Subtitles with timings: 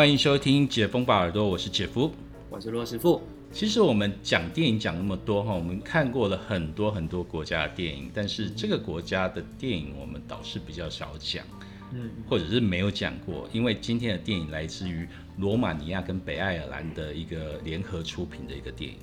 [0.00, 2.10] 欢迎收听《解封吧耳朵》，我是姐夫，
[2.48, 3.20] 我是骆师傅。
[3.52, 11.44] 其实我们讲电影讲那么多哈，我们看过了很多很多国家的电影，但是这个国家的电影我们倒是比较少讲，
[11.92, 18.96] 嗯，或者是没有讲过，因为今天的电影来自于罗马尼亚跟北爱尔兰的一个联合出品的一个电影。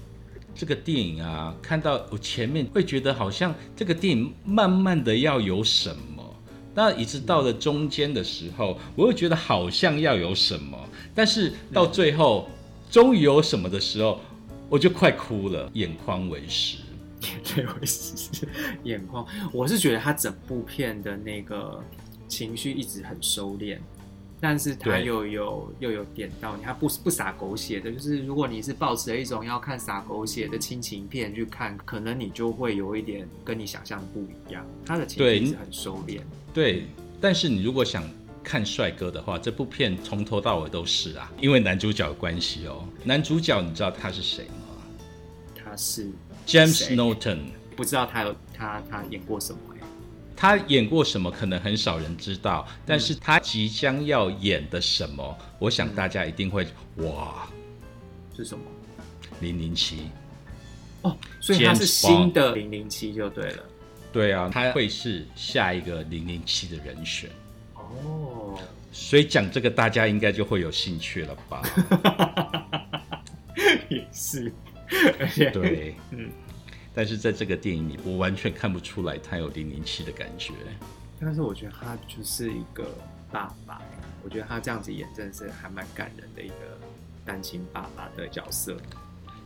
[0.55, 6.16] 这个电影啊，看到我前面会觉得好像这个电影慢慢的要有什么，
[6.77, 10.77] 那一直到了中间的时候，我又觉得好像要有什么，
[11.15, 12.47] 但是到最后
[12.91, 14.21] 终于有什么的时候。
[14.69, 16.79] 我就快哭了，眼眶为湿，
[17.55, 18.45] 眼眶为湿，
[18.83, 19.25] 眼眶。
[19.53, 21.81] 我是觉得他整部片的那个
[22.27, 23.77] 情绪一直很收敛，
[24.39, 27.91] 但是他又有又有点到你，他不不撒狗血的。
[27.91, 34.65] 就是如果你是抱持了一种要看撒狗血的亲情片去看，可能你就会有一点跟你想象不一样。
[34.85, 36.21] 他的情绪是很收敛，
[36.53, 36.85] 对。
[37.19, 38.03] 但是你如果想
[38.43, 42.87] 看帅哥的话，这部片从头到尾都是啊，因为男主角的关系哦。
[43.03, 44.77] 男主角你知道他是谁吗？
[45.55, 45.75] 他？
[45.75, 46.09] 是
[46.47, 47.39] James Norton，
[47.75, 49.76] 不知道他有他他演过什么哎？
[50.37, 56.65] 他演过什么可能很少人知道，但是他即将要演的什么，我想大家一定会
[56.97, 57.49] 哇，
[58.35, 58.63] 是什么？
[59.41, 60.09] 零零七
[61.01, 63.63] 哦，所以他是新的零零七就对了。
[64.13, 67.29] 对啊，他会是下一个零零七的人选
[67.73, 68.57] 哦。
[68.91, 71.61] 所以讲这个大家应该就会有兴趣了吧？
[73.89, 74.51] 也是。
[75.19, 76.31] 而且对， 嗯，
[76.97, 80.51] 但是在这个电影里，我完全看不出来他有零零七的感觉。
[81.21, 82.89] 但是我觉得他就是一个
[83.31, 83.79] 爸爸，
[84.23, 86.55] 我觉得他这样子演真的是还蛮感人的一个
[87.23, 88.75] 单亲爸爸的角色。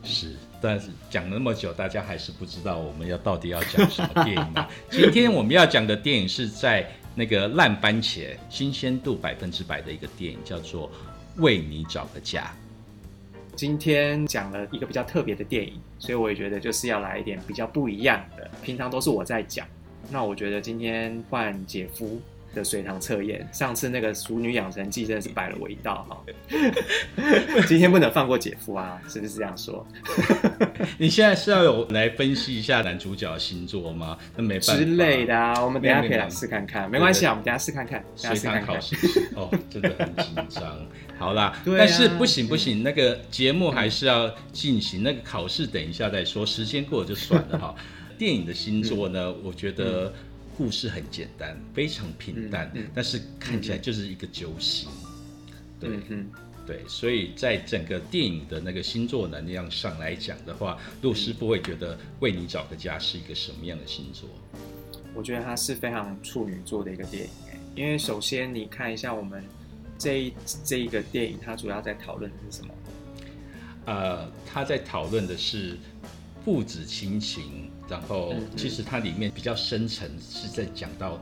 [0.02, 4.66] 是，但是讲那么久，大家还是不知道我们要到底要讲什么电影吗？
[4.90, 10.88] 今天我们要讲的电影是在那个烂番茄新鲜度百分之百的一个电影，叫做
[11.36, 12.44] 《为你找个家》。
[13.54, 18.50] 今天讲了一个比较特别的电影，所以我也觉得就是要来一点比较不一样的。
[18.62, 19.66] 平常都是我在讲，
[20.10, 22.20] 那我觉得今天换姐夫
[22.54, 23.46] 的水塘测验。
[23.52, 26.22] 上次那个《熟女养成记》真的是摆了我一道哈，
[27.66, 29.86] 今天不能放过姐夫啊，是不是这样说？
[30.98, 34.16] 你现在是要有来分析一下男主角星座吗？
[34.36, 38.04] 那没办法之类的啊，我们等下可以来试看看，没关系啊，我们等下试看看。
[38.16, 38.96] 水塘考试
[39.34, 40.86] 哦，真的很紧张。
[41.18, 45.02] 好啦，但是不行不行，那个节目还是要进行。
[45.02, 47.74] 那个考试等一下再说，时间过了就算了哈。
[48.18, 50.12] 电影的星座呢，我觉得
[50.56, 54.88] 故事很简单，非常平淡，但是看起来就是一个揪心。
[55.80, 55.90] 对，
[56.66, 64.28] 对，所以在整个电影的那个星座能量上来讲的话，陆师傅会觉得《为你找个家》是一个什么样的星座？
[65.14, 67.30] 我觉得它是非常处女座的一个电影
[67.74, 69.44] 因为首先你看一下我们。
[69.98, 70.32] 这一
[70.64, 72.74] 这一个电影，它主要在讨论的是什么？
[73.84, 75.78] 呃，他在讨论的是
[76.44, 77.61] 父子亲情，
[77.92, 81.20] 然后其实它里面比较深层是在讲到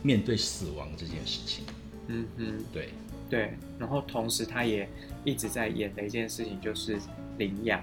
[0.00, 1.64] 面对死亡这件事情。
[2.06, 2.90] 嗯嗯，对
[3.28, 3.50] 对。
[3.80, 4.88] 然后同时，他也
[5.24, 7.00] 一直在演的一件事情就是
[7.36, 7.82] 领养，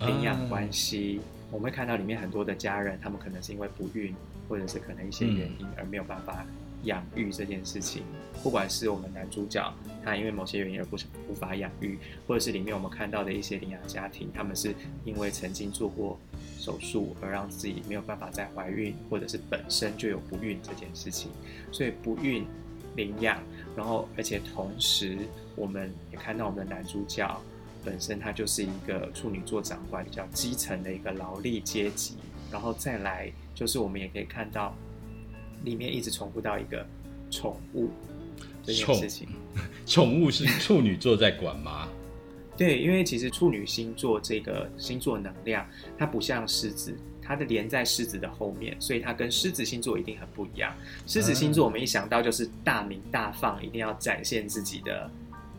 [0.00, 1.20] 领养关系。
[1.52, 4.12] 我们会看到里面很多的家人，他们可能是因为不孕，
[4.48, 6.44] 或者是可能一些原因而没有办法。
[6.84, 8.02] 养育这件事情，
[8.42, 9.72] 不管是我们男主角
[10.04, 11.96] 他因为某些原因而不是无法养育，
[12.26, 14.74] 或者是里面我们看到的一些领养家庭，他们是
[15.04, 16.18] 因为曾经做过
[16.62, 21.30] 手术而让自己没有办法再怀孕，或者是本身就有不孕这件事情，
[21.72, 22.46] 所以不孕
[22.94, 23.42] 领养，
[23.76, 25.18] 然后而且同时
[25.56, 27.40] 我们也看到我们的男主角
[27.84, 32.14] 本身他就是一个处女座掌管比较基层的一个劳力阶级，
[32.50, 34.74] 然后再来就是我们也可以看到。
[35.64, 36.84] 里面一直重复到一个
[37.30, 37.88] 宠物
[38.64, 39.28] 这件事情，
[39.86, 41.88] 宠 物是处女座在管吗？
[42.62, 45.66] 对，因为其实处女星座这个星座能量，
[45.98, 50.72] 它不像狮子，它的连在狮子的后面，所以它跟狮子星座一定很不一样。
[51.04, 55.10] 狮子星座我们一想到就是大名大放，一定要展现自己的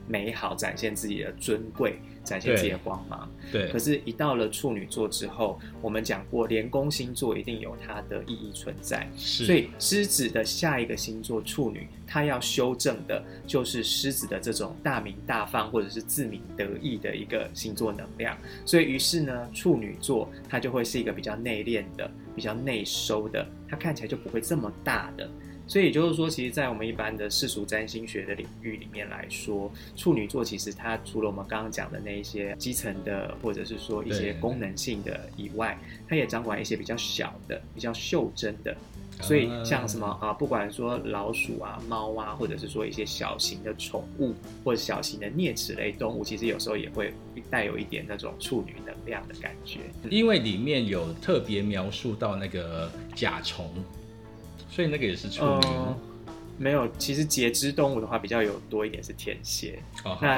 [0.08, 2.00] 美好，展现自己的尊贵。
[2.24, 3.30] 展现自己的光芒。
[3.52, 9.08] 对，可是，一到了处女座之后，我们讲过，连宫星座一定有它的意义存在。
[9.16, 18.38] 是，所以狮子的下一个星座处女，它要修正的就是狮子的这种大名大放或者是自鸣得意的一个星座能量。
[18.66, 25.30] 所以，于是呢，处女座它就会是一个比较内敛的、比较内收的，它看起来就不会这么大的。
[25.66, 35.78] 所以也就是说，其实，在我们一般的世俗占星学的领域里面来说，处女座其实它除了我们刚刚讲的那一些基层的，或者是说一些功能性的以外，
[36.08, 38.76] 它也掌管一些比较小的、比较袖珍的
[39.22, 44.34] 所以像什么啊，不管说老鼠啊、猫啊，或者是说一些小型的宠物
[44.64, 47.14] 或者小型的啮齿类动物，其实有时候也会
[47.50, 49.80] 带有一点那种处女能量的感觉。
[50.10, 53.72] 因为里面有特别描述到那个甲虫，
[54.74, 55.68] 所以那个也是处女。
[56.58, 59.78] 没有，其实节肢动物的话比较有多一点是天蝎。
[60.04, 60.30] 哦，那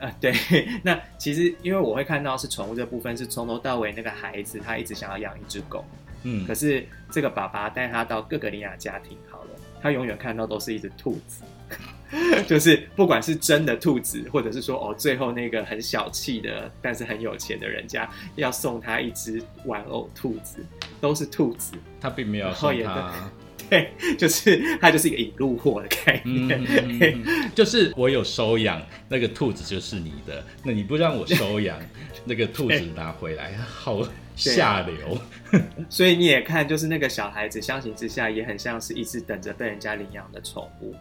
[0.00, 0.34] 啊， 对，
[0.82, 5.84] 那其实因为我会看到是宠物这部分是从头到尾那个孩子他一直想要养一只狗。
[6.24, 9.50] 嗯，可是这个爸爸带他到各个领养家庭好了，
[9.80, 11.44] 他永远看到都是一只兔子，
[12.48, 20.64] 就是不管是真的兔子，或者是说哦，最后那个很小气的但是很有钱的人家要送他一只玩偶兔子，
[21.00, 23.30] 都是兔子，他并没有送他。
[23.68, 27.22] 对，就是它就是一个引入货的概念，
[27.54, 31.78] 就是我有收养那个兔子就是你的，那你不让我收养
[32.24, 34.02] 那个兔子拿回来，好
[34.34, 35.18] 下流。
[35.90, 40.94] 所以你也看，就是那个小孩子相形之下，也很像是一直等着被人家领养的宠物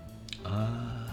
[0.44, 1.06] 啊。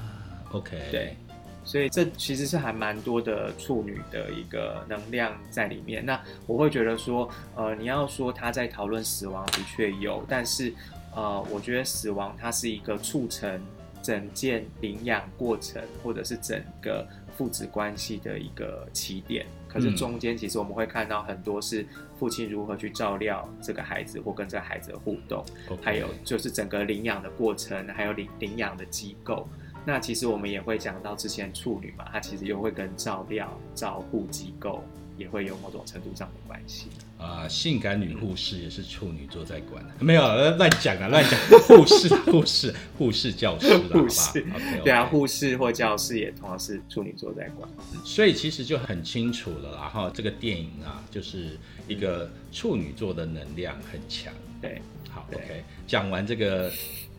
[0.50, 1.17] OK，对，
[1.65, 6.05] 所以这其实是还蛮多的处女的一个能量在里面。
[6.05, 10.73] 那我会觉得说，呃，你要说他在讨论死亡，的确有，但是。
[11.14, 13.61] 呃，我觉得死亡它是一个促成
[14.02, 17.06] 整件领养过程，或者是整个
[17.37, 19.46] 父子关系的一个起点。
[19.69, 21.84] 可是中间其实我们会看到很多是
[22.16, 25.44] 父亲如何去照料这个孩子，或跟这个孩子的互动，
[25.82, 29.49] 还有就是整个领养的过程，还有领领养的机构。
[29.84, 34.82] 那其实我们也会讲到之前处女嘛，她其实又会跟照料、照护机构。
[35.16, 36.87] 也会有某种程度上的关系
[37.19, 40.22] 啊，性感女护士也是处女座在管的，没有
[40.56, 41.61] 乱讲啊，乱讲。
[41.61, 44.44] 护士、护士、护士教师， 护士，
[44.82, 47.69] 对啊，护士或教师也同样是处女座在管，
[48.05, 49.88] 所以其实就很清楚了啦。
[49.88, 54.32] 哈，这个电影啊，就是一个处女座的能量很强。
[54.61, 55.62] 对，好，OK。
[55.87, 56.70] 讲完这个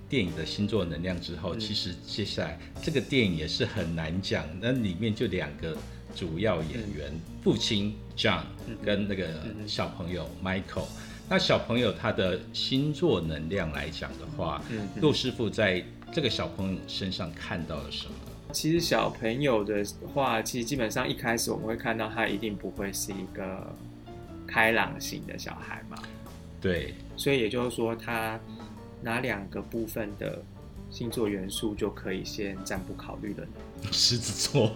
[0.09, 5.75] 电影的星座能量之后，其实接下来这个电影也是很难讲，那里面就两个。
[6.15, 7.13] 主要演员
[7.43, 8.43] 父亲 John
[8.83, 9.27] 跟那个
[9.67, 10.87] 小朋友 Michael，
[11.29, 14.63] 那小朋友他的星座能量来讲的话，
[15.01, 15.83] 陆师傅在
[16.13, 18.13] 这个小朋友身上看到了什么？
[18.53, 19.83] 其实小朋友的
[20.13, 23.75] 话，其实基本上一开始我们会看到他一定不会是一个
[24.47, 25.97] 开朗型的小孩嘛。
[26.61, 28.39] 对，所以也就是说，他
[29.01, 30.41] 哪两个部分的？
[30.95, 33.45] 星座元素就可以先暂不考虑了。
[33.91, 34.73] 狮子座、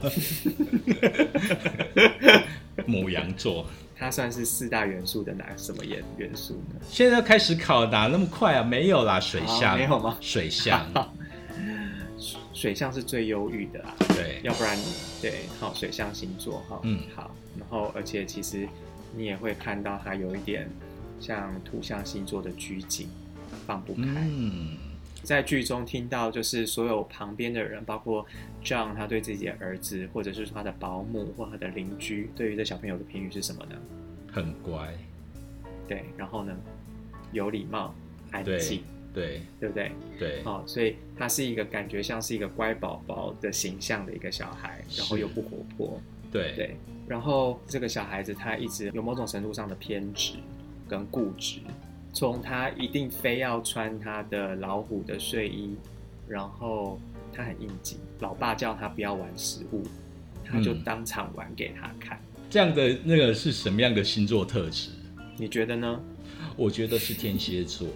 [2.86, 6.76] 母羊座，它算是四大元素的哪什么元元素呢？
[6.90, 8.62] 现在开始考哪那么快啊？
[8.62, 10.18] 没有啦，水象没有吗？
[10.20, 10.86] 水象，
[12.54, 13.96] 水象是最忧郁的啦。
[14.10, 14.78] 对，要不然
[15.22, 18.68] 对，好，水象星座哈，嗯，好，然后而且其实
[19.16, 20.70] 你也会看到它有一点
[21.22, 23.08] 像土象星座的拘谨，
[23.66, 24.89] 放不开，嗯。
[25.24, 28.26] 在剧中听到，就是所有旁边的人，包括
[28.64, 33.76] John，他对自己的儿子，或者是他的保姆或他的邻居，对于这小朋友的评语是什么呢？
[34.32, 34.94] 很乖，
[35.88, 36.56] 对，然后呢，
[37.32, 37.94] 有礼貌，
[38.32, 38.84] 安静，
[39.14, 39.92] 对，对不对？
[40.18, 46.02] 对，哦，所以他是一个感觉像是一个乖宝宝的形象的一个小孩，然后又不活泼，
[46.32, 46.78] 对对，
[47.08, 50.34] 然后这个小孩子他一直有某种程度上的偏执
[50.88, 51.60] 跟固执。
[52.20, 55.78] 从他一定非要穿他的老虎的睡衣，
[56.28, 57.00] 然后
[57.32, 59.84] 他很应景，老爸叫他不要玩食物，
[60.44, 62.20] 他就当场玩给他看。
[62.50, 64.90] 这样的那个是什么样的星座特质？
[65.38, 65.98] 你觉得呢？
[66.58, 67.88] 我觉得是天蝎座。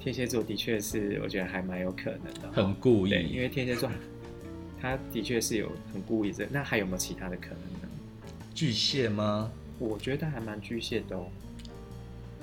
[0.00, 2.50] 天蝎座的确是，我觉得还蛮有可能的。
[2.52, 3.88] 很故意，因为天蝎座
[4.80, 6.44] 他的确是有很故意的。
[6.50, 7.88] 那还有没有其他的可能呢？
[8.52, 9.48] 巨蟹吗？
[9.78, 11.28] 我觉得还蛮巨蟹的哦。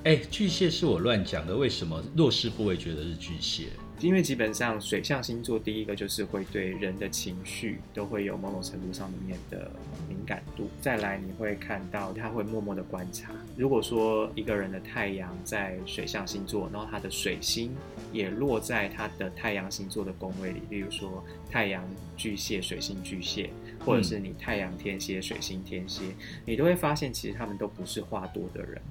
[0.04, 3.68] 哎，巨蟹是我乱讲的，为什么弱势部位觉得是巨蟹？
[4.00, 9.70] 因为基本上水象星座第一个就是会对人的情绪都会有某种程度上面的
[10.10, 10.68] 敏感度。
[10.82, 13.32] 再来，你会看到他会默默的观察。
[13.56, 17.72] 如果说一个人的太阳在水象星座，然后他的水星
[18.12, 23.52] 也落在他的太阳星座的宫位里，例如说太阳巨蟹、水星巨蟹，
[23.86, 26.02] 或者是你太阳天蝎、水星天蝎，
[26.44, 28.82] 你都会发现其实他们都不是话多的人。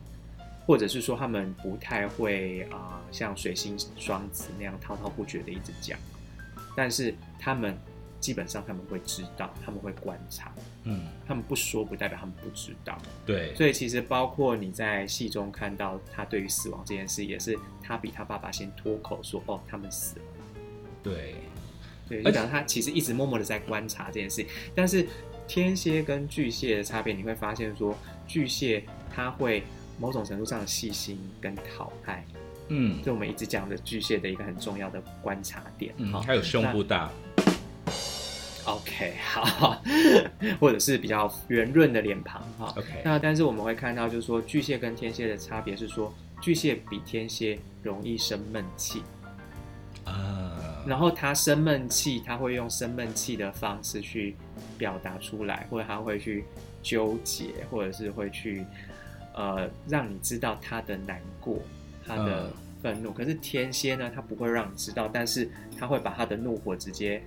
[0.67, 5.99] 或者是说他们不太会啊，像水星双子那样滔滔不绝的一直讲，
[6.77, 7.77] 但是他们
[8.21, 10.53] 基本上他们会知道，他们会观察，
[10.85, 20.25] 嗯，他们不说不代表他们不知道，对，所以其实包括你在戏中看到他对于死亡这件事，也是他比他爸爸先脱口说哦，他们死了，
[21.03, 21.35] 对，
[22.09, 25.09] 对，就讲他其实一直默默的在观察这件事，但是
[25.49, 27.97] 天蝎跟巨蟹的差别，你会发现说
[28.29, 29.65] 巨蟹他会。
[30.01, 32.25] 某种程度上的细心跟讨爱，
[32.69, 35.95] 嗯，就我们一直讲的巨蟹的一个很重要的观察点。
[36.11, 37.11] 好，还有胸部大。
[38.65, 39.83] OK，好，
[40.59, 42.73] 或者是比较圆润的脸庞哈。
[42.77, 49.03] OK，那但是我们会看到，就是说巨蟹跟天蝎的差别是说，巨蟹比天蝎容易生闷气
[50.05, 50.85] 啊。
[50.87, 54.35] 然后他生闷气，他会用生闷气的方式去
[54.79, 56.45] 表达出来，或者他会去
[56.83, 58.65] 纠结，或者是会去
[59.35, 61.59] 呃让你知道他的难过、
[62.07, 63.13] 他的愤怒。
[63.13, 67.23] 可是天蝎呢，他不会让你知道，但是他会把他的怒火直接。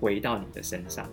[0.00, 1.10] 回到你的身上，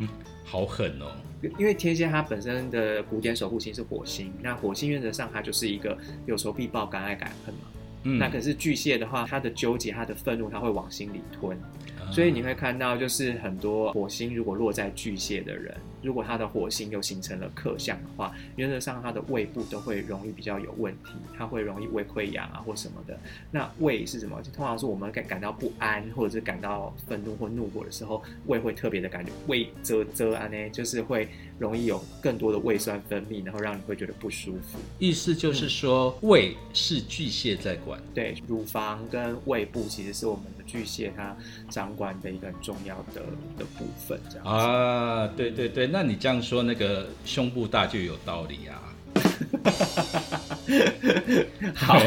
[0.00, 0.08] 嗯，
[0.44, 1.14] 好狠哦！
[1.56, 7.60] 因为天蝎它本身的古典守护星是火星，那火星原则上它就是一个有仇必报、敢爱敢恨嘛。
[8.02, 11.56] 嗯，那可是巨蟹的话，它的纠结、它的愤怒，它会往心里吞。
[12.12, 23.18] 所以你会看到，就是很多火星如果落在巨蟹的人，如果他的火星又形成了克相的话，原则上他的胃部都会容易比较有问题，他会容易胃溃疡啊或什么的。
[23.50, 24.40] 那胃是什么？
[24.42, 34.78] 就通常是我们感感到不安或者是感到愤怒或怒火的时候，胃会特别的感觉胃啧啧啊呢，就是会容易有更多的胃酸分泌，然后让你会觉得不舒服。
[34.98, 41.36] 意思就是说，胃是巨蟹在管，对，乳房跟胃部其实是我们的巨蟹它
[41.68, 41.88] 掌。
[41.98, 43.22] 管的一个很重要的
[43.58, 48.94] 的部分，这样啊，对对对，那你这样说，那个胸部大就有道理啊。
[51.74, 51.98] 好，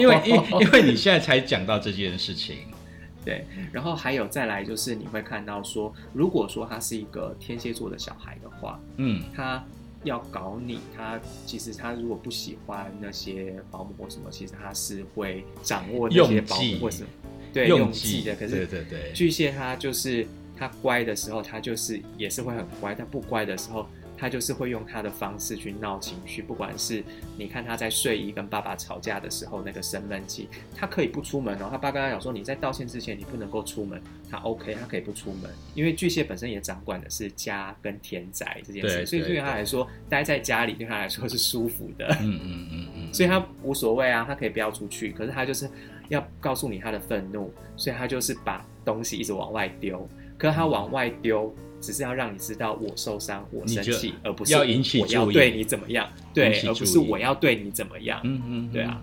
[0.00, 2.56] 因为因因为你现在才讲到这件事情，
[3.24, 9.62] 对，然后还有再来就是你会看到说，如果说他是一个天蝎座的小孩的话，嗯，他
[10.02, 17.08] 要搞你，他其实他如果不喜欢那些保姆或什么，其实他是会掌握那些保姆或什么。
[17.56, 18.68] 对，用计的，可是
[19.14, 26.42] 巨蟹他就是他乖的时候，他就是也是会很乖；但不乖的时候，他就是会用他的方式去闹情绪。
[26.42, 27.02] 不管是
[27.38, 31.68] 你看他在睡衣跟爸爸吵架的时候那个生闷气，他可以不出门哦。
[31.70, 42.06] 他爸跟他讲说，你在道歉之前你不能够出门，他 OK，他可以不出门，因为巨蟹本身也掌管的是家跟田宅这件事，所以对他来说，待在家里对他来说是舒服的。
[42.20, 45.68] 嗯嗯嗯嗯， 所以他无所谓啊，他可以不要出去，可是他就是。
[46.08, 50.08] 要告诉你他的愤怒，所以他就是把东西一直往外丢。
[50.38, 58.20] 可他往外丢，只是要让你知道我受伤，我生气，而不是要引起我要对你怎么样，对，而不是我要对你怎么样。
[58.24, 59.02] 嗯嗯，对啊。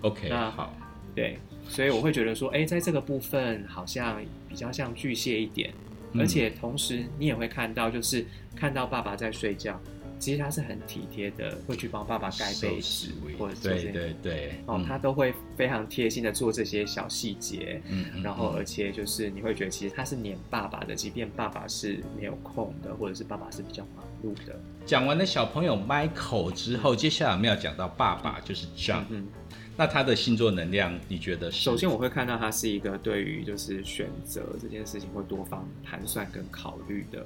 [0.00, 0.74] OK，那好，
[1.14, 1.38] 对，
[1.68, 5.70] 所以我会觉得说，哎，在这个部分好像比较像巨蟹一点，
[6.18, 8.24] 而且同时你也会看到，就是
[8.56, 9.78] 看到爸爸在睡觉。
[10.20, 13.08] 其实他是很体贴的，会去帮爸爸盖被子，
[13.38, 24.60] 或者对对对，哦，他都会非常贴心的做这些小细节，嗯，然后而且就是你会觉得其实他是黏爸爸的，即便爸爸是没有空的，或者是爸爸是比较忙碌的。
[24.84, 29.26] 讲完了小朋友 Michael 之后，接下来我们要讲到爸爸，就是 John，嗯，
[29.74, 31.50] 那他的星座能量，你觉得？
[31.50, 37.24] 首先我会看到他是一个对于就是选择这件事情会多方盘算跟考虑的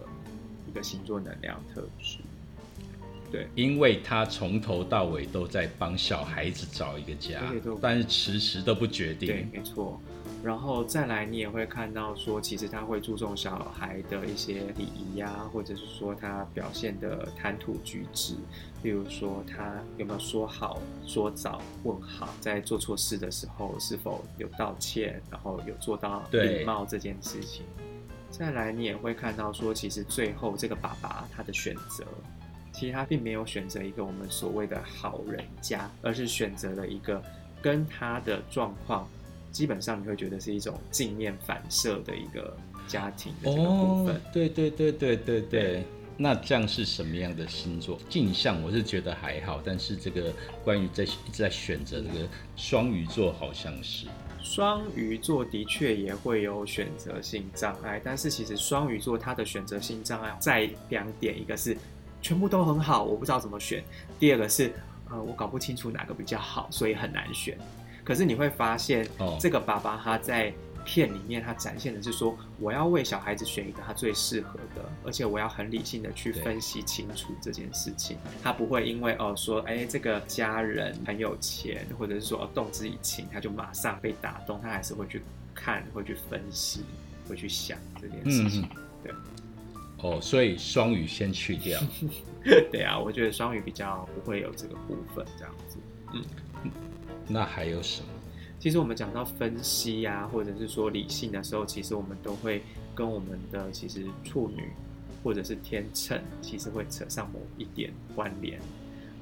[0.69, 2.19] 一个星座能量特质。
[3.35, 7.41] 对，因为他从头到尾都在帮小孩子找一个家，
[7.81, 9.27] 但是迟迟都不决定。
[9.27, 10.01] 对，没错。
[10.41, 18.35] 然后再来，你也会看到说，其实他会注重小孩的一些礼仪呀，或者是说他表现的谈吐举止，
[18.85, 27.65] 例如说他有没有说好、说早、问好，在做错事的时候是否有道歉，然后有做到礼貌这件事情。
[28.31, 32.05] 再来，你也会看到说，其实最后这个爸爸他的选择。
[32.75, 37.23] 其实他并没有选择一个我们所谓的好人家，而是选择了一个
[37.63, 39.09] 跟他的状况
[39.53, 42.55] 基本上你会觉得是一种镜面反射的一个
[42.89, 44.21] 家庭的这个部分。
[44.33, 45.85] 对对对对对对。
[46.17, 47.99] 那这样是什么样的星座？
[48.09, 50.33] 镜像我是觉得还好，但是这个
[50.65, 54.07] 关于在一直在选择这个双鱼座，好像是
[54.41, 61.77] 双鱼座的确也会有选择性障碍，但是其实双鱼座它的选择性障碍在两点，一个是。
[62.25, 63.85] 全部都很好，我不知道怎么选。
[64.19, 64.73] 第二个是，
[65.11, 67.59] 呃，我搞不清楚哪个比较好，所以很难选。
[68.03, 70.51] 可是你会发现，哦这个爸爸他在
[70.87, 78.17] 片里面，他展现的是说，我要为小孩子选一个他最适合的，而且我要很理性的去分析清楚这件事情。
[78.43, 84.59] 他不会因为哦说，哎，这个家人很有钱，或者是说动之以情，他就马上被打动。
[84.63, 85.23] 他还是会去
[85.55, 86.85] 看，会去分析，
[87.29, 88.67] 会去想这件事情。
[89.03, 89.13] 对。
[90.05, 91.81] 哦，所以双鱼先去掉。
[92.71, 95.79] 对啊，我觉得双鱼比较不会有这个部分这样子。
[96.13, 96.23] 嗯，
[97.27, 98.09] 那还有什么？
[98.61, 102.63] 其实我们讲到分析呀，或者是说理性的时候，其实我们都会
[102.95, 104.69] 跟我们的其实处女
[105.23, 108.61] 或者是天秤，其实会扯上某一点关联。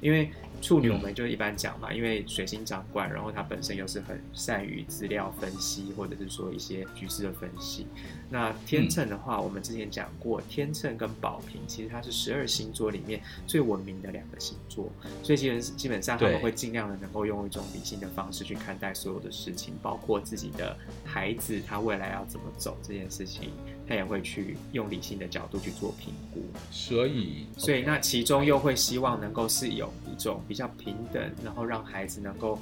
[0.03, 0.29] 因为。
[0.61, 7.85] 处女我们就一般讲嘛，因为水星掌管，然后他本身又是很善于资料分析，或者是说一些局势的分析。
[8.29, 14.89] 那天秤的话，我们之前讲过，天秤跟宝瓶其实它是十二星座里面最文明的两个星座，
[15.21, 23.51] 所以基本基本上他们会尽量的能够用一种理性的方式去看待所有的事情，包括自己的孩子他未来要怎么走这件事情。
[23.87, 32.57] 他也会去用理性的角度去做评估，所以，所以那其中又会希望能够是有一种比较平等，然后让孩子能够，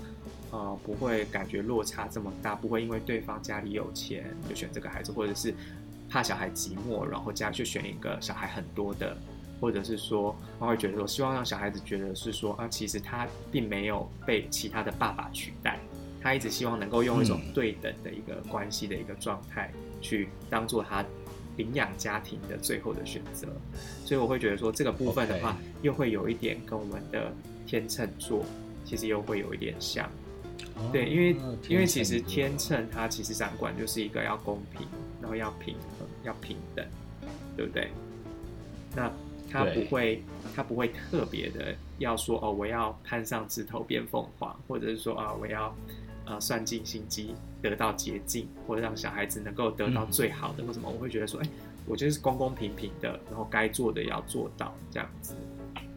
[0.51, 5.54] 呃，不会感觉落差这么大，不会因为对方家里有钱就选这个孩子，或者是
[6.10, 9.16] 怕小孩寂寞，然后家就选一个小孩很多的，
[9.60, 15.80] 或者是说他会觉得说，希望让小孩子觉得是说啊，其实他并没有被其他的爸爸取代。
[16.24, 21.05] 他一直希望能够用一种对等的一个关系的一个状态，去当做他
[21.58, 23.48] 领养家庭的最后的选择，
[24.05, 27.31] 所以我会觉得说这个部分的话，又会有一点跟我们的
[27.67, 28.43] 天秤座
[28.84, 30.10] 其实又会有一点像，
[30.91, 31.36] 对，因为
[31.70, 34.88] 因为其实天秤它其实掌管就是一个要公平，
[35.22, 36.86] 然后要平衡，要平等，
[37.55, 37.91] 对不对？
[38.96, 39.12] 那
[39.50, 40.24] 他不会，
[40.55, 45.74] 他不会特别的要说哦，我要攀上枝头变凤凰，或者是说啊，我要。
[46.24, 51.48] 呃，算尽心机得到捷径，或者让小孩子能够得到最好的，或什么，我会觉得说，哎，
[51.86, 55.36] 我觉得是公公平平的，然后该做的要做到这样子。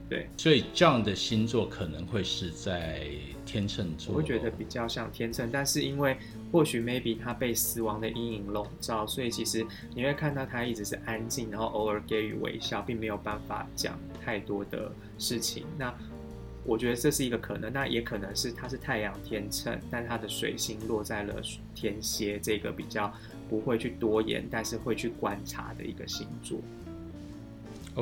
[0.07, 3.09] 对，所以这样的星座可能会是在
[3.47, 4.15] 天秤座。
[4.15, 6.15] 我会觉得比较像天秤，但是因为
[6.53, 15.65] 或许 maybe 他被死亡的阴影笼罩，所以其实你会看到他一直是安静，然后偶尔给予微笑，并没有办法讲太多的事情。
[15.79, 15.93] 那
[16.65, 21.43] 我觉得这是一个可能，那也可能是它是太阳天秤，但它的水星落在了
[21.75, 23.13] 天蝎这个比较
[23.49, 26.59] 不会去多言，但是会去观察的一个星座。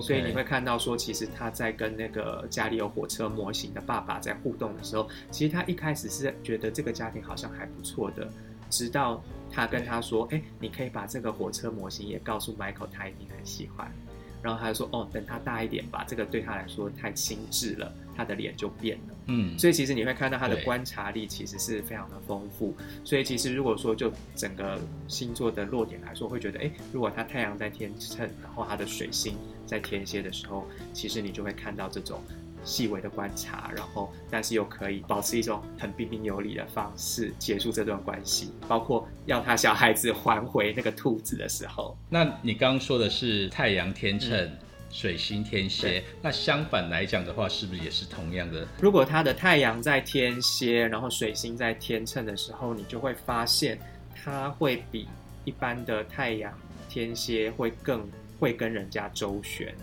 [0.00, 8.26] 所以你会看到说，其实他在跟那个家里有火车模型的爸爸在互动的时候，其实他一开始是觉得这个家庭好像还不错的，
[8.70, 13.92] 直到他跟他说：“哎，你可以把这个火车模型也告诉 Michael，他一定很喜欢。”
[14.40, 19.14] 然后他就说：“哦，等他大一点吧，这个对他来说太精致了。”他的脸就变了。
[19.26, 22.74] 嗯，所以其实你会看到他的观察力其实是非常的丰富。
[23.04, 32.20] 所以其实如果说就整个星座的落点来说，会觉得，哎，如果他太阳在天秤，然后他的水星在天蝎的时候，其实你就会看到这种。
[32.64, 41.98] 细微的观察，然后但是又可以保持一种很彬彬有礼的方式结束这段关系，包括要他小孩子还回那个兔子的时候。
[42.08, 44.48] 那你刚刚说的是太阳天秤、
[44.92, 48.64] 水星天蝎，那相反来讲的话，是不是也是同样的？
[48.80, 53.76] 如果他的太阳在天蝎，然后水星在天秤的时候，你就会发现
[54.14, 55.08] 他会比
[55.44, 56.52] 一般的太阳
[56.88, 59.74] 天蝎会更会跟人家周旋。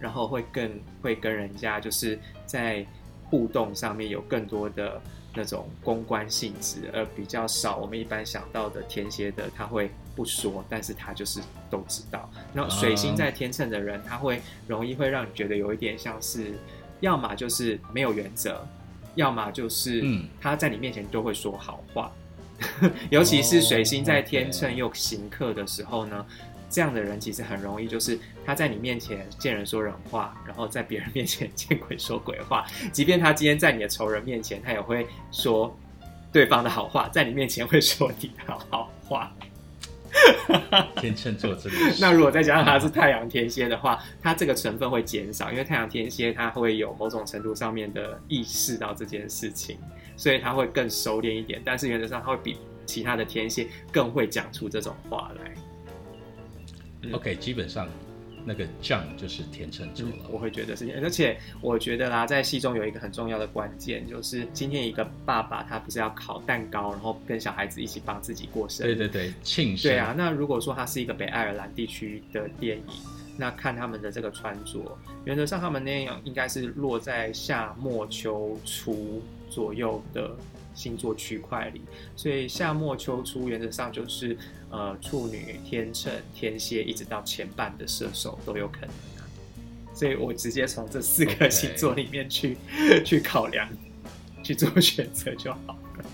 [0.00, 0.70] 然后会更
[1.02, 2.86] 会跟人家就是在
[3.24, 5.02] 互动上面有更多的
[5.34, 12.28] 那种公关性质，而比较少我们一般想到的天蝎的他会不说，但是他就是都知道。
[12.52, 16.58] 那水星在天秤的人，他会容易会让你觉得有一点像是，
[16.98, 18.66] 要么就是没有原则，
[19.14, 20.04] 要么就是
[20.40, 22.10] 他在你面前都会说好话，
[23.10, 26.26] 尤其是水星在天秤又行客的时候呢。
[26.70, 32.66] 这样的人其实很容易，就是他在你面前见人说人话，然后在别人面前 见鬼说鬼话。
[32.92, 35.74] 即便他今天在你的仇人面前，他也会说
[36.30, 39.32] 对方的好话，在你面前会说你的好话。
[40.96, 41.78] 天秤座真的。
[42.00, 49.78] 那如果再加上他是太阳天蝎的话，他这个成分会减少，因为太阳天蝎他会有某种程度上面的意识到这件事情，
[50.16, 51.60] 所以他会更收敛一点。
[51.64, 57.12] 但是原则上，他会比其他的天蝎更会讲出这种话来。
[57.12, 57.88] OK，基本上
[58.48, 60.10] 那个酱就是甜橙汁了。
[60.30, 68.94] 我会觉得是，而且我觉得啦，在戏中有一个很重要的关键，就是今天一个爸爸他不是要烤蛋糕，然后跟小孩子一起帮自己过生日。
[68.94, 69.90] 对对对，庆生。
[69.90, 72.84] 对啊，那如果说他是一个北爱尔兰地区的电影，
[73.36, 80.34] 那看他们的这个穿着，原则上他们那样应该是落在夏末秋初左右的。
[80.78, 81.82] 星座区块里，
[82.14, 84.38] 所以夏末秋初原则上就是
[84.70, 89.26] 呃处女、天秤、天蝎，一直到前半的射手都有可能啊。
[89.92, 92.56] 所以我直接从这四个星座里面去
[93.04, 93.68] 去考量，
[94.44, 96.04] 去做选择就好了。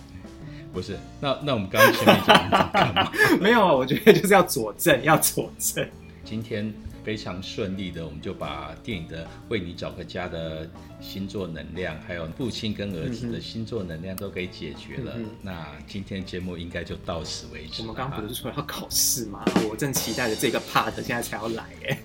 [0.73, 3.13] 不是，那那我们刚刚前面讲？
[3.39, 5.87] 没有啊，我觉得就是要佐证，要佐证。
[6.25, 6.73] 今天。
[7.05, 10.69] 非常顺利的，我们就把电影的为你找个家的
[11.01, 15.15] 星座能量，还有父亲跟儿子的星座能量都给解决了。
[15.43, 17.83] 那今天节目应该就到此为止。
[17.83, 19.45] 我们刚刚不是说要考试吗？
[19.71, 21.99] 我正期待着这个 part，现在才要来哎。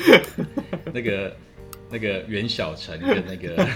[0.92, 1.36] 那个
[1.90, 3.66] 那个袁小晨跟那个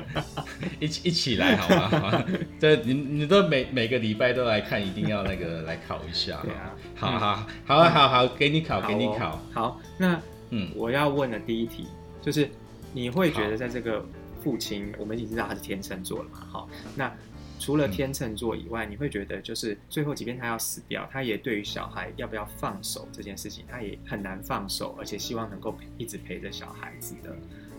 [0.78, 1.68] 一起一起来好
[2.00, 2.24] 吗？
[2.60, 6.40] 这 你你都每每个礼拜都来看，一定要那个来考一下。
[6.42, 9.40] 对啊，好好好啊，好好给你考，给你考。
[9.52, 11.86] 好，那嗯，我要问的第一题
[12.22, 12.48] 就是，
[12.92, 14.04] 你会觉得在这个
[14.42, 16.38] 父亲，我们已经知道他是天秤座了嘛？
[16.50, 17.12] 好，那。
[17.58, 27.36] 除了天秤座以外，你会觉得就是最后，即便他要死掉，他也对于小孩要不要放手这件事情，他也很难放手，而且希望能够一直陪着小孩子的。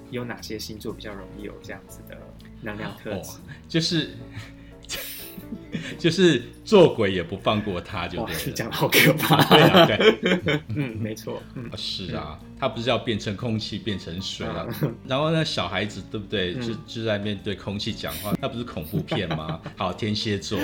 [0.09, 2.17] 有哪些星座比较容易有这样子的
[2.61, 3.39] 能量特质？
[3.67, 4.11] 就是。
[5.97, 8.51] 就是做鬼也不放过他，就对。
[8.53, 9.41] 讲的好可怕。
[9.43, 10.61] 对啊，对。
[10.75, 11.41] 嗯，没错。
[11.55, 14.67] 嗯，是啊，他不是要变成空气，变成水了。
[15.07, 16.55] 然后呢，小孩子对不对？
[16.55, 19.61] 就就在面对空气讲话，那不是恐怖片吗？
[19.77, 20.59] 好，天蝎座。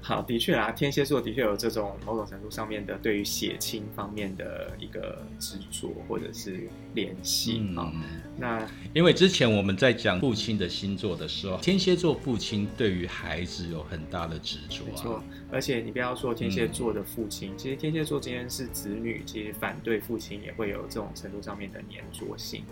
[0.00, 7.92] 好，的确啊，天蝎座的确有这种某种程度上面的对于血亲方面的一个执着或者是联系啊。
[8.38, 14.84] 那因为之前我们在讲父亲的星座的时候，天蝎座父亲对于孩子有很大的执着。
[14.86, 22.62] 没错，而且你不要说天蝎座的父亲，其实天蝎座今天是子女，其实反对父亲也会有这种程度上面的粘着性。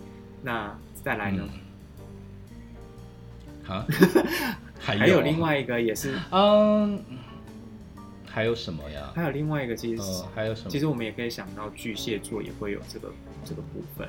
[0.41, 1.43] 那再来呢？
[3.67, 3.85] 啊，
[4.79, 7.03] 还有另外一个也是，嗯，
[8.25, 9.11] 还有什么呀？
[9.15, 10.03] 还有另外一个，其实
[10.35, 10.69] 还有什么？
[10.69, 13.11] 其实我们也可以想到巨蟹座也会有这个
[13.43, 14.07] 这个部分。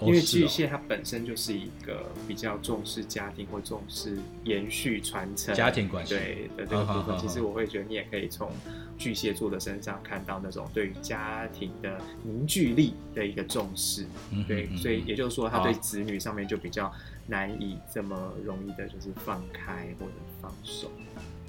[0.00, 8.50] 因为巨蟹它本身就是一个比较重视家庭或重视延续传承家庭关系对的这个部分，其实我会觉得你也可以从
[8.98, 14.04] 巨蟹座的身上看到那种对于家庭的凝聚力的一个重视。
[14.48, 16.92] 对，所以也就是说，他对子女上面就比较
[17.26, 20.90] 难以这么容易的，就是放开或者放手。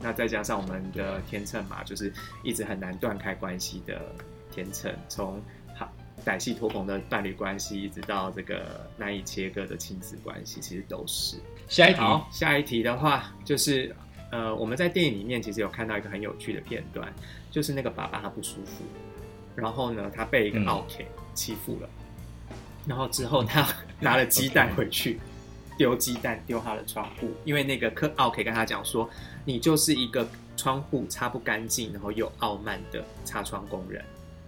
[0.01, 4.01] 那再加上我们的天秤嘛，就是一直很难断开关系的
[4.51, 5.41] 天秤，从。
[6.25, 11.37] 歹戏托棚的伴侣关系，一直到这个难以切割的亲子关系，其实都是。
[11.67, 11.99] 下一题，
[12.31, 13.95] 下一题的话，就是
[14.31, 17.13] 呃，我们在电影里面其实有看到一个很有趣的片段，
[17.51, 18.83] 就是那个爸爸他不舒服，
[19.55, 21.89] 然后呢，他被一个奥 K 欺负了，
[22.87, 23.67] 然后之后他
[24.01, 25.19] 拿了鸡蛋回去，
[25.77, 29.09] 丢鸡蛋丢他的窗户，因为那个克奥 K 跟他讲说，
[29.45, 34.03] 你就是一个窗户擦不干净，然后又傲慢的擦窗工人。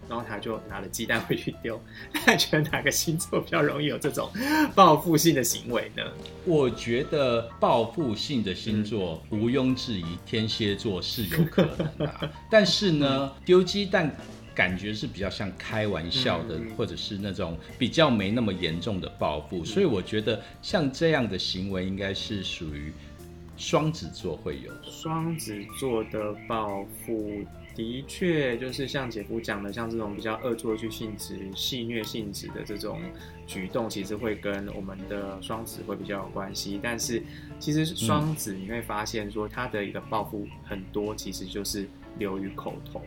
[0.09, 1.81] 然后他就拿了鸡蛋回去丢，
[2.13, 4.29] 他觉得哪个星座比较容易有这种
[4.73, 6.03] 报复性的行为呢？
[6.45, 12.31] 我觉得报复性的星座毋庸置疑，天蝎座是有可能的。
[12.49, 14.15] 但是呢，丢鸡蛋
[14.55, 19.65] 感觉是比较像开玩笑的，或者是那种比较没那么严重的报复。
[19.65, 22.93] 所以我觉得像这样的行为，应该是属于
[23.57, 24.83] 双子座会有的。
[24.89, 27.45] 双子座的报复。
[27.77, 32.99] 的确，就是像姐夫讲的，像这种比较恶作剧性质、戏虐性质的这种
[33.45, 36.79] 举动，其实会跟我们的双子会比较有关系。
[36.81, 37.21] 但是，
[37.59, 41.87] 其实双子你会发现说，他的一个报复很多，其实就是
[42.17, 43.03] 流于口头。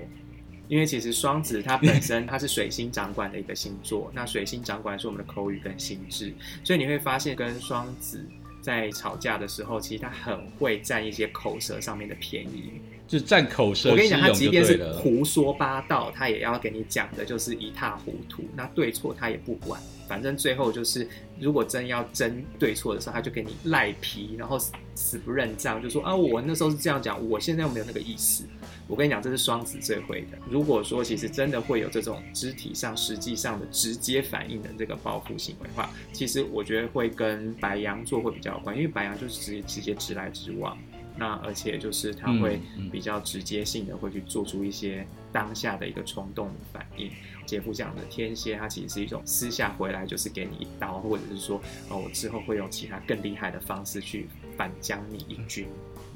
[0.69, 8.25] 因为其实双子它本身它是水星掌管的一个星座，那水星掌管是我们的口语跟心智，所以你会发现跟双子
[8.63, 12.75] 在吵架的时候，其实他很会占一些口舌上面的便宜。
[13.11, 18.45] 就占口舌，我跟你讲，他即便是胡说八道，他也要给你讲的，就是一塌糊涂。
[18.55, 21.09] 那对错他也不管，反正最后就是，
[21.41, 24.57] 如果真要争对错的时候，他就给你赖皮，然后
[24.95, 28.45] 死不认账，就说啊，我那时候是这样讲，我现在又没有那个意思。
[28.87, 30.39] 我跟你讲，这是双子最会的。
[30.49, 40.79] 如果说其实真的会有这种肢体上、实际上的直接反应的这个报复行为的话，其实我觉得会跟白羊座会比较有关，因为白羊就是直接直接直来直往。
[41.21, 42.59] 那而且就是他会
[42.91, 47.11] 比较直接性的会去做出一些当下的一个冲动的反应。
[47.45, 55.67] 杰夫讲的天蝎，它其实是一种私下回来就是给你一刀，或者是说哦，我之后会用其他更厉害的方式去反将你一军。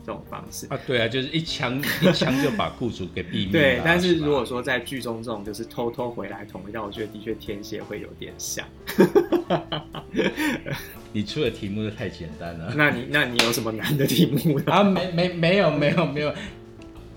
[0.04, 3.52] 这种方式啊，对啊，就是一枪一枪就把雇主给 毙命。
[3.52, 8.66] 对，但是如果说在剧中这种就是偷偷回来捅一刀，我觉得的确天蝎会有点像。
[11.12, 12.74] 你出的题目都太简单了。
[12.76, 14.82] 那你那你有什么难的题目啊？
[14.82, 16.34] 没没没有没有没有。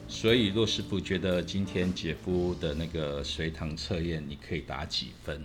[0.07, 5.41] 所以骆师傅觉得今天姐夫的那个随堂测验，你可以打几分？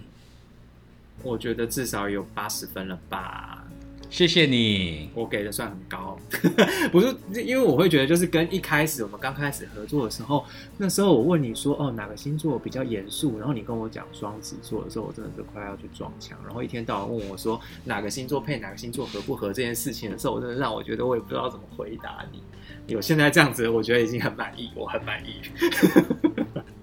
[1.22, 3.64] 我觉得至少有八十分了吧。
[4.12, 6.18] 谢谢你，我给的算很高，
[6.92, 10.44] 不是因为我会觉得就是跟一开始我们刚开始合作的时候，
[10.76, 16.38] 那时候我问你说哦哪个星座比较严肃，然后你跟我讲双子座的时候，我真的是快要去撞墙。
[16.44, 22.42] 然后一天到晚问我说哪个星座配哪个星座合不合这件事情的时候，我真的让我觉得我也不知道怎么回答你。
[22.88, 25.36] 有现在这样子，我觉得已经很满意， 我很满意。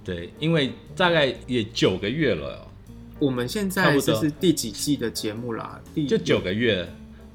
[0.03, 2.67] 对，因为大概也九个月了。
[3.19, 5.79] 我们现在这是第几季的节目啦？
[5.93, 6.89] 第就九个月，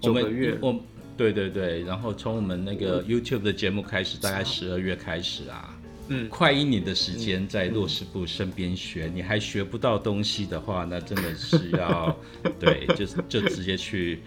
[0.04, 0.58] 九个月。
[0.60, 0.78] 我
[1.16, 12.16] 对对对，然后从我们那个 YouTube 的节目开始，大概十二月开始啊，嗯，快一年的时间在洛师部身边学，你还学不到东西的话，那真的是要
[12.58, 14.20] 对，就是就直接去。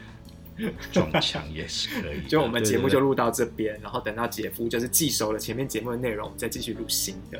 [0.91, 7.39] 撞墙也是可以，就我们节目就录到这边，然后等到姐夫就是记熟了前面节目的内容，再继续录新的。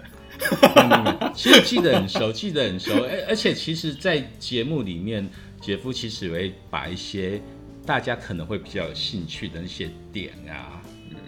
[1.34, 2.92] 其实 记得很熟，记得很熟。
[2.94, 5.28] 而而且其实，在节目里面，
[5.60, 7.42] 姐夫其实会把一些
[7.88, 10.82] 大家可能会比较有兴趣的那些点啊，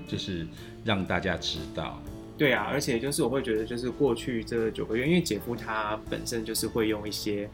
[0.06, 0.46] 就是
[0.84, 2.00] 让大家知道。
[2.38, 7.50] 对啊，而且就是我会觉得，就是过去这九个月，因为姐夫他本身就是会用一些。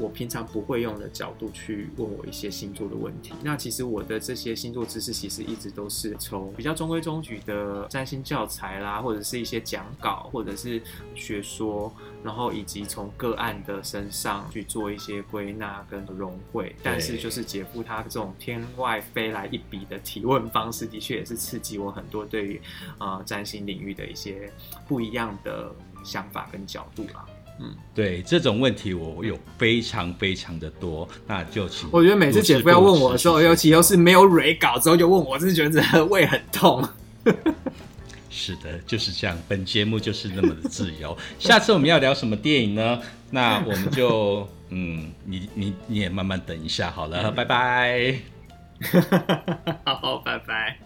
[0.00, 3.34] 我平常不会用的角度去问我一些星座的问题。
[3.42, 10.80] 那其实我的这些星座知识，其实一直都是从比较中规中矩的占星教材啦，或者是一些讲稿，或者是
[11.14, 16.74] 学说，然后以及从个案的身上去做一些归纳跟融汇。
[16.82, 22.60] 但是就是姐夫他这种天外飞来一笔的提问方式，的确也是刺激我很多对于
[22.98, 24.50] 呃占星领域的一些
[24.88, 25.70] 不一样的
[26.04, 27.26] 想法跟角度啦。
[27.62, 36.88] 嗯，对这种问题我有非常非常的多，那就请我觉得每次姐夫要问我的时候，尤其又是没有蕊稿之后就问我，真是觉得胃很痛。
[38.30, 41.14] 是的，就是这样，本节目就是那么的自由。
[41.38, 42.98] 下次我们要聊什么电影呢？
[43.30, 48.14] 那我们就嗯，你你你也慢慢等一下好了，拜拜。
[49.84, 50.78] 好，拜拜。